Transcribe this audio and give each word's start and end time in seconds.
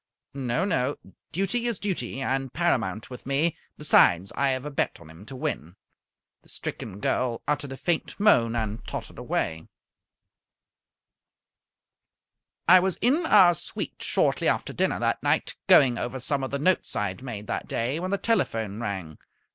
"No, 0.33 0.65
no. 0.65 0.97
Duty 1.31 1.67
is 1.67 1.77
duty, 1.77 2.21
and 2.23 2.51
paramount 2.51 3.11
with 3.11 3.27
me. 3.27 3.55
Besides, 3.77 4.31
I 4.35 4.49
have 4.49 4.65
a 4.65 4.71
bet 4.71 4.99
on 4.99 5.11
him 5.11 5.27
to 5.27 5.35
win." 5.35 5.75
The 6.41 6.49
stricken 6.49 6.99
girl 6.99 7.43
uttered 7.47 7.71
a 7.71 7.77
faint 7.77 8.19
moan, 8.19 8.55
and 8.55 8.83
tottered 8.87 9.19
away. 9.19 9.67
I 12.67 12.79
was 12.79 12.95
in 13.01 13.27
our 13.27 13.53
suite 13.53 14.01
shortly 14.01 14.47
after 14.47 14.73
dinner 14.73 14.97
that 14.99 15.21
night, 15.21 15.53
going 15.67 15.99
over 15.99 16.19
some 16.19 16.43
of 16.43 16.49
the 16.49 16.57
notes 16.57 16.95
I 16.95 17.09
had 17.09 17.21
made 17.21 17.45
that 17.45 17.67
day, 17.67 17.99
when 17.99 18.09
the 18.09 18.17
telephone 18.17 18.79
rang. 18.79 19.19